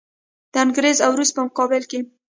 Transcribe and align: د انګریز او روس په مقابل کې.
د 0.51 0.55
انګریز 0.63 0.97
او 1.05 1.11
روس 1.19 1.29
په 1.35 1.41
مقابل 1.47 1.83
کې. 1.91 1.99